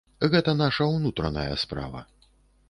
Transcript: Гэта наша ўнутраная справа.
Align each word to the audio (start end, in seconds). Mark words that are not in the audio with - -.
Гэта 0.35 0.55
наша 0.61 0.87
ўнутраная 0.93 1.53
справа. 1.65 2.03